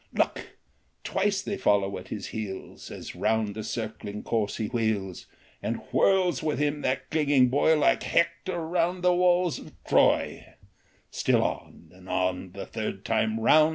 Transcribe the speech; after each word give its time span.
Look! 0.13 0.57
twice 1.03 1.43
they 1.43 1.57
follow 1.57 1.95
at 1.99 2.07
his 2.07 2.29
heels, 2.29 2.89
As 2.89 3.13
round 3.15 3.53
the 3.53 3.63
circling 3.63 4.23
course 4.23 4.57
he 4.57 4.65
wheels, 4.65 5.27
And 5.61 5.75
whirls 5.91 6.41
with 6.41 6.57
him 6.57 6.81
that 6.81 7.07
clinging 7.11 7.49
boy 7.49 7.77
Like 7.77 8.01
Hector 8.01 8.65
round 8.65 9.03
the 9.03 9.13
walls 9.13 9.59
of 9.59 9.73
Troy; 9.83 10.55
Still 11.11 11.43
on, 11.43 11.91
and 11.93 12.09
on, 12.09 12.53
the 12.53 12.65
third 12.65 13.05
time 13.05 13.39
round 13.39 13.69